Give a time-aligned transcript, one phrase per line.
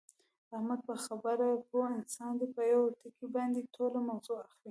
[0.55, 4.59] احمد په خبره پوه انسان دی، په یوه ټکي باندې ټوله موضع اخلي.